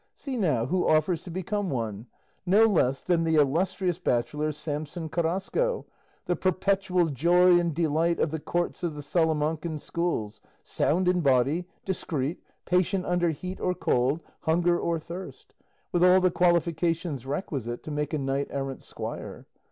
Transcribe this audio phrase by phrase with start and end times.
[0.15, 2.07] See now who offers to become one;
[2.43, 5.85] no less than the illustrious bachelor Samson Carrasco,
[6.25, 11.67] the perpetual joy and delight of the courts of the Salamancan schools, sound in body,
[11.85, 15.53] discreet, patient under heat or cold, hunger or thirst,
[15.91, 19.45] with all the qualifications requisite to make a knight errant's squire!